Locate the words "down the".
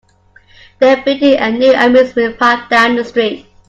2.71-3.03